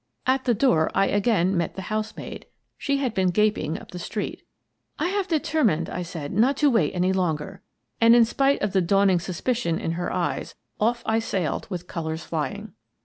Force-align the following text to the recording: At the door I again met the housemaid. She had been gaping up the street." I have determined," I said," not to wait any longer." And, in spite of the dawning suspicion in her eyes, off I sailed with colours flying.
At 0.25 0.45
the 0.45 0.55
door 0.55 0.89
I 0.95 1.05
again 1.05 1.55
met 1.55 1.75
the 1.75 1.83
housemaid. 1.83 2.47
She 2.75 2.97
had 2.97 3.13
been 3.13 3.29
gaping 3.29 3.77
up 3.77 3.91
the 3.91 3.99
street." 3.99 4.41
I 4.97 5.09
have 5.09 5.27
determined," 5.27 5.91
I 5.91 6.01
said," 6.01 6.33
not 6.33 6.57
to 6.57 6.71
wait 6.71 6.93
any 6.95 7.13
longer." 7.13 7.61
And, 8.01 8.15
in 8.15 8.25
spite 8.25 8.63
of 8.63 8.73
the 8.73 8.81
dawning 8.81 9.19
suspicion 9.19 9.77
in 9.77 9.91
her 9.91 10.11
eyes, 10.11 10.55
off 10.79 11.03
I 11.05 11.19
sailed 11.19 11.67
with 11.69 11.85
colours 11.85 12.23
flying. 12.23 12.73